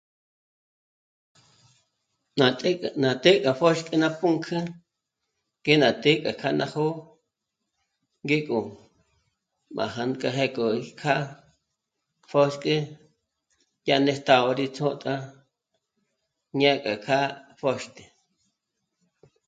Ná 2.39 2.47
të́'ë... 2.59 2.89
ná 3.01 3.09
të́'ë 3.23 3.39
kja 3.43 3.51
pjö́xkü 3.59 3.95
ná 4.01 4.09
pǔnk'ü 4.19 4.59
ngé 5.61 5.73
ná 5.81 5.89
të́'ë 6.01 6.21
gá 6.23 6.31
kja 6.39 6.49
ná 6.59 6.65
jó'o 6.73 6.93
ngék'o 8.25 8.59
b'ajânk'a 9.75 10.29
jék'o 10.37 10.65
'ìjkjá 10.73 11.15
pjö́xk'e 12.29 12.75
yá 13.87 13.95
nést'ágö 14.05 14.51
rí 14.57 14.67
ts'ót'a 14.75 15.15
ñǎk'a 16.59 16.91
kjâ'a 17.03 17.25
pjö́xt'e 17.59 18.03